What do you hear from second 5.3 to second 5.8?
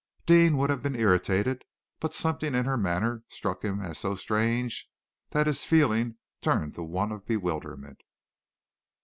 his